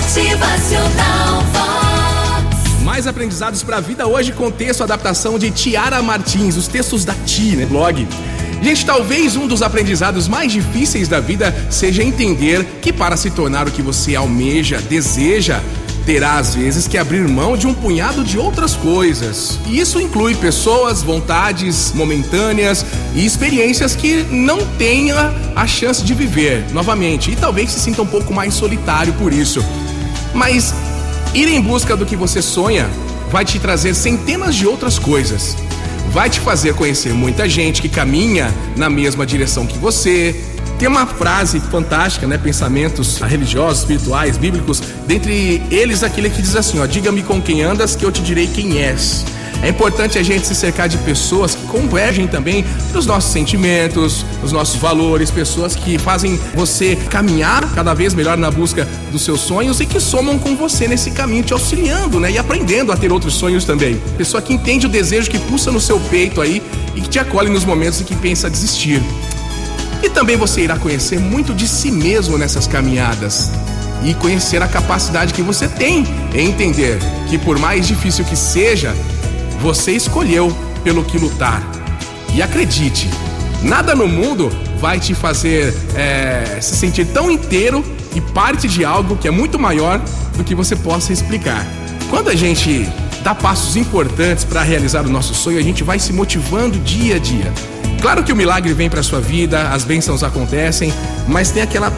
Motivacional. 0.00 1.44
Mais 2.82 3.06
aprendizados 3.06 3.62
para 3.62 3.76
a 3.76 3.80
vida 3.80 4.06
hoje 4.06 4.32
com 4.32 4.50
texto 4.50 4.82
adaptação 4.82 5.38
de 5.38 5.50
Tiara 5.50 6.02
Martins, 6.02 6.56
os 6.56 6.66
textos 6.66 7.04
da 7.04 7.12
Ti, 7.26 7.54
né? 7.54 7.66
Blog. 7.66 8.08
Gente, 8.62 8.86
talvez 8.86 9.36
um 9.36 9.46
dos 9.46 9.60
aprendizados 9.60 10.26
mais 10.26 10.50
difíceis 10.52 11.06
da 11.06 11.20
vida 11.20 11.54
seja 11.68 12.02
entender 12.02 12.64
que 12.80 12.94
para 12.94 13.14
se 13.14 13.30
tornar 13.30 13.68
o 13.68 13.70
que 13.70 13.82
você 13.82 14.16
almeja, 14.16 14.78
deseja, 14.78 15.60
terá 16.06 16.38
às 16.38 16.54
vezes 16.54 16.88
que 16.88 16.96
abrir 16.96 17.28
mão 17.28 17.56
de 17.56 17.66
um 17.66 17.74
punhado 17.74 18.24
de 18.24 18.38
outras 18.38 18.74
coisas. 18.74 19.58
E 19.66 19.78
isso 19.78 20.00
inclui 20.00 20.34
pessoas, 20.34 21.02
vontades 21.02 21.92
momentâneas 21.94 22.86
e 23.14 23.24
experiências 23.24 23.94
que 23.94 24.24
não 24.24 24.66
tenha 24.78 25.32
a 25.54 25.66
chance 25.66 26.02
de 26.02 26.14
viver 26.14 26.64
novamente 26.72 27.30
e 27.30 27.36
talvez 27.36 27.70
se 27.70 27.80
sinta 27.80 28.00
um 28.00 28.06
pouco 28.06 28.32
mais 28.32 28.54
solitário 28.54 29.12
por 29.12 29.32
isso. 29.32 29.62
Mas 30.34 30.74
ir 31.34 31.48
em 31.48 31.60
busca 31.60 31.96
do 31.96 32.06
que 32.06 32.16
você 32.16 32.40
sonha 32.42 32.88
vai 33.30 33.44
te 33.44 33.58
trazer 33.58 33.94
centenas 33.94 34.54
de 34.54 34.66
outras 34.66 34.98
coisas. 34.98 35.56
Vai 36.10 36.28
te 36.28 36.40
fazer 36.40 36.74
conhecer 36.74 37.12
muita 37.12 37.48
gente 37.48 37.80
que 37.80 37.88
caminha 37.88 38.52
na 38.76 38.90
mesma 38.90 39.24
direção 39.24 39.64
que 39.66 39.78
você, 39.78 40.34
tem 40.80 40.88
uma 40.88 41.06
frase 41.06 41.60
fantástica, 41.60 42.26
né? 42.26 42.38
Pensamentos 42.38 43.18
religiosos, 43.18 43.80
espirituais, 43.80 44.38
bíblicos, 44.38 44.82
dentre 45.06 45.62
eles 45.70 46.02
aquele 46.02 46.30
que 46.30 46.40
diz 46.40 46.56
assim, 46.56 46.80
ó, 46.80 46.86
diga-me 46.86 47.22
com 47.22 47.40
quem 47.40 47.60
andas 47.60 47.94
que 47.94 48.02
eu 48.02 48.10
te 48.10 48.22
direi 48.22 48.46
quem 48.46 48.78
és. 48.78 49.26
É 49.62 49.68
importante 49.68 50.18
a 50.18 50.22
gente 50.22 50.46
se 50.46 50.54
cercar 50.54 50.88
de 50.88 50.96
pessoas 50.98 51.54
que 51.54 51.66
convergem 51.66 52.26
também 52.26 52.64
nos 52.94 53.04
nossos 53.04 53.30
sentimentos, 53.30 54.24
nos 54.42 54.52
nossos 54.52 54.76
valores, 54.76 55.30
pessoas 55.30 55.76
que 55.76 55.98
fazem 55.98 56.38
você 56.54 56.96
caminhar 56.96 57.70
cada 57.74 57.92
vez 57.92 58.14
melhor 58.14 58.38
na 58.38 58.50
busca 58.50 58.88
dos 59.12 59.22
seus 59.22 59.40
sonhos 59.40 59.78
e 59.80 59.86
que 59.86 60.00
somam 60.00 60.38
com 60.38 60.56
você 60.56 60.88
nesse 60.88 61.10
caminho, 61.10 61.42
te 61.42 61.52
auxiliando, 61.52 62.18
né? 62.18 62.30
E 62.32 62.38
aprendendo 62.38 62.90
a 62.90 62.96
ter 62.96 63.12
outros 63.12 63.34
sonhos 63.34 63.66
também. 63.66 64.00
Pessoa 64.16 64.40
que 64.40 64.54
entende 64.54 64.86
o 64.86 64.88
desejo 64.88 65.30
que 65.30 65.38
pulsa 65.38 65.70
no 65.70 65.80
seu 65.80 66.00
peito 66.00 66.40
aí 66.40 66.62
e 66.94 67.02
que 67.02 67.08
te 67.08 67.18
acolhe 67.18 67.50
nos 67.50 67.64
momentos 67.64 68.00
em 68.00 68.04
que 68.04 68.14
pensa 68.14 68.48
desistir. 68.48 69.02
E 70.02 70.08
também 70.08 70.36
você 70.36 70.62
irá 70.62 70.78
conhecer 70.78 71.20
muito 71.20 71.52
de 71.52 71.68
si 71.68 71.90
mesmo 71.90 72.38
nessas 72.38 72.66
caminhadas 72.66 73.50
e 74.02 74.14
conhecer 74.14 74.62
a 74.62 74.66
capacidade 74.66 75.34
que 75.34 75.42
você 75.42 75.68
tem 75.68 76.06
em 76.34 76.48
entender 76.48 76.98
que, 77.28 77.36
por 77.36 77.58
mais 77.58 77.86
difícil 77.86 78.24
que 78.24 78.34
seja, 78.34 78.94
você 79.60 79.92
escolheu 79.92 80.54
pelo 80.82 81.04
que 81.04 81.18
lutar. 81.18 81.62
E 82.34 82.42
acredite, 82.42 83.08
nada 83.62 83.94
no 83.94 84.08
mundo 84.08 84.50
vai 84.78 84.98
te 84.98 85.14
fazer 85.14 85.74
é, 85.94 86.58
se 86.60 86.76
sentir 86.76 87.06
tão 87.06 87.30
inteiro 87.30 87.84
e 88.14 88.20
parte 88.20 88.66
de 88.66 88.84
algo 88.84 89.16
que 89.16 89.28
é 89.28 89.30
muito 89.30 89.58
maior 89.58 90.00
do 90.36 90.42
que 90.42 90.54
você 90.54 90.74
possa 90.74 91.12
explicar. 91.12 91.66
Quando 92.08 92.30
a 92.30 92.34
gente 92.34 92.88
dá 93.22 93.34
passos 93.34 93.76
importantes 93.76 94.44
para 94.44 94.62
realizar 94.62 95.04
o 95.06 95.10
nosso 95.10 95.34
sonho, 95.34 95.58
a 95.58 95.62
gente 95.62 95.84
vai 95.84 95.98
se 95.98 96.12
motivando 96.12 96.78
dia 96.78 97.16
a 97.16 97.18
dia. 97.18 97.52
Claro 98.00 98.24
que 98.24 98.32
o 98.32 98.36
milagre 98.36 98.72
vem 98.72 98.88
para 98.88 99.02
sua 99.02 99.20
vida, 99.20 99.68
as 99.68 99.84
bênçãos 99.84 100.22
acontecem, 100.22 100.92
mas 101.28 101.50
tem 101.50 101.62
aquela 101.62 101.92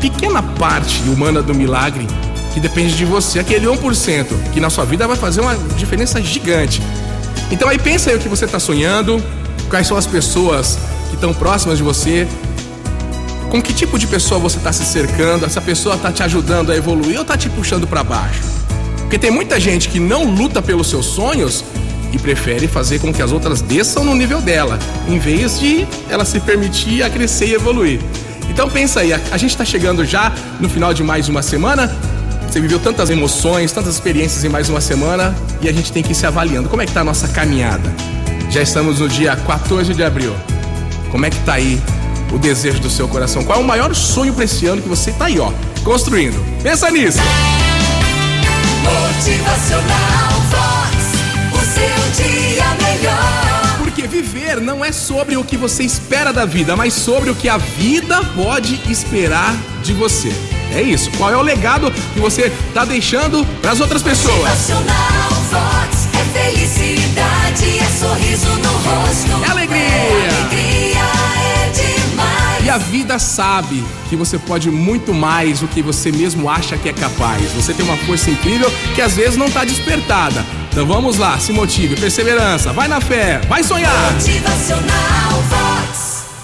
pequena 0.00 0.40
parte 0.40 1.02
humana 1.08 1.42
do 1.42 1.52
milagre 1.52 2.06
que 2.54 2.60
depende 2.60 2.96
de 2.96 3.04
você, 3.04 3.40
aquele 3.40 3.66
1% 3.66 4.26
que 4.52 4.60
na 4.60 4.70
sua 4.70 4.84
vida 4.84 5.06
vai 5.06 5.16
fazer 5.16 5.40
uma 5.40 5.56
diferença 5.76 6.22
gigante. 6.22 6.80
Então 7.50 7.68
aí 7.68 7.78
pensa 7.78 8.10
aí 8.10 8.16
o 8.16 8.18
que 8.18 8.28
você 8.28 8.44
está 8.44 8.60
sonhando, 8.60 9.22
quais 9.68 9.86
são 9.86 9.96
as 9.96 10.06
pessoas 10.06 10.78
que 11.08 11.14
estão 11.14 11.32
próximas 11.32 11.78
de 11.78 11.84
você, 11.84 12.28
com 13.50 13.62
que 13.62 13.72
tipo 13.72 13.98
de 13.98 14.06
pessoa 14.06 14.38
você 14.38 14.58
está 14.58 14.72
se 14.72 14.84
cercando, 14.84 15.46
essa 15.46 15.60
pessoa 15.60 15.94
está 15.94 16.12
te 16.12 16.22
ajudando 16.22 16.70
a 16.70 16.76
evoluir 16.76 17.16
ou 17.16 17.22
está 17.22 17.36
te 17.36 17.48
puxando 17.48 17.86
para 17.86 18.04
baixo? 18.04 18.42
Porque 18.98 19.18
tem 19.18 19.30
muita 19.30 19.58
gente 19.58 19.88
que 19.88 19.98
não 19.98 20.24
luta 20.24 20.60
pelos 20.60 20.88
seus 20.88 21.06
sonhos 21.06 21.64
e 22.12 22.18
prefere 22.18 22.68
fazer 22.68 22.98
com 22.98 23.12
que 23.12 23.22
as 23.22 23.32
outras 23.32 23.62
desçam 23.62 24.04
no 24.04 24.14
nível 24.14 24.40
dela, 24.40 24.78
em 25.08 25.18
vez 25.18 25.58
de 25.58 25.86
ela 26.10 26.24
se 26.24 26.40
permitir 26.40 27.02
a 27.02 27.08
crescer 27.08 27.46
e 27.46 27.54
evoluir. 27.54 28.00
Então 28.50 28.68
pensa 28.68 29.00
aí, 29.00 29.12
a 29.12 29.36
gente 29.36 29.50
está 29.50 29.64
chegando 29.64 30.04
já 30.04 30.32
no 30.60 30.68
final 30.68 30.92
de 30.92 31.02
mais 31.02 31.28
uma 31.28 31.42
semana. 31.42 31.94
Você 32.48 32.60
viveu 32.62 32.80
tantas 32.80 33.10
emoções, 33.10 33.72
tantas 33.72 33.94
experiências 33.94 34.42
em 34.42 34.48
mais 34.48 34.70
uma 34.70 34.80
semana 34.80 35.36
e 35.60 35.68
a 35.68 35.72
gente 35.72 35.92
tem 35.92 36.02
que 36.02 36.12
ir 36.12 36.14
se 36.14 36.26
avaliando. 36.26 36.68
Como 36.68 36.80
é 36.80 36.86
que 36.86 36.90
está 36.90 37.02
a 37.02 37.04
nossa 37.04 37.28
caminhada? 37.28 37.94
Já 38.50 38.62
estamos 38.62 39.00
no 39.00 39.08
dia 39.08 39.36
14 39.36 39.92
de 39.92 40.02
abril. 40.02 40.34
Como 41.10 41.26
é 41.26 41.30
que 41.30 41.36
está 41.36 41.54
aí 41.54 41.80
o 42.32 42.38
desejo 42.38 42.80
do 42.80 42.88
seu 42.88 43.06
coração? 43.06 43.44
Qual 43.44 43.58
é 43.58 43.62
o 43.62 43.66
maior 43.66 43.94
sonho 43.94 44.32
para 44.32 44.44
esse 44.44 44.66
ano 44.66 44.80
que 44.80 44.88
você 44.88 45.10
está 45.10 45.26
aí, 45.26 45.38
ó, 45.38 45.52
construindo? 45.84 46.42
Pensa 46.62 46.90
nisso. 46.90 47.18
Motivacional 48.82 50.40
Vox. 50.50 50.96
O 51.52 51.64
seu 51.66 52.24
dia 52.24 52.64
melhor. 52.82 53.78
Porque 53.78 54.06
viver 54.06 54.58
não 54.58 54.82
é 54.82 54.90
sobre 54.90 55.36
o 55.36 55.44
que 55.44 55.56
você 55.56 55.82
espera 55.82 56.32
da 56.32 56.46
vida, 56.46 56.74
mas 56.74 56.94
sobre 56.94 57.28
o 57.28 57.34
que 57.34 57.48
a 57.48 57.58
vida 57.58 58.24
pode 58.34 58.80
esperar 58.90 59.54
de 59.82 59.92
você. 59.92 60.32
É 60.74 60.82
isso. 60.82 61.10
Qual 61.16 61.32
é 61.32 61.36
o 61.36 61.42
legado 61.42 61.90
que 61.90 62.20
você 62.20 62.52
está 62.68 62.84
deixando 62.84 63.44
para 63.60 63.72
as 63.72 63.80
outras 63.80 64.02
pessoas? 64.02 64.70
Vox. 65.50 66.08
É 66.12 66.24
felicidade, 66.38 67.78
é 67.78 67.98
sorriso 67.98 68.48
no 68.48 68.72
rosto. 68.72 69.44
É 69.44 69.50
alegria. 69.50 69.78
É 69.78 70.28
alegria, 70.28 71.00
é 71.00 71.70
demais. 71.70 72.64
E 72.64 72.70
a 72.70 72.76
vida 72.76 73.18
sabe 73.18 73.82
que 74.10 74.16
você 74.16 74.38
pode 74.38 74.70
muito 74.70 75.14
mais 75.14 75.60
do 75.60 75.68
que 75.68 75.80
você 75.80 76.12
mesmo 76.12 76.50
acha 76.50 76.76
que 76.76 76.88
é 76.88 76.92
capaz. 76.92 77.42
Você 77.52 77.72
tem 77.72 77.84
uma 77.84 77.96
força 77.98 78.30
incrível 78.30 78.70
que 78.94 79.00
às 79.00 79.14
vezes 79.14 79.36
não 79.36 79.46
está 79.46 79.64
despertada. 79.64 80.44
Então 80.70 80.84
vamos 80.86 81.16
lá, 81.16 81.38
se 81.38 81.52
motive, 81.52 81.96
perseverança, 81.96 82.72
vai 82.72 82.88
na 82.88 83.00
fé, 83.00 83.40
vai 83.48 83.62
sonhar. 83.62 84.12
Motivacional 84.12 85.42
Vox. 85.48 86.07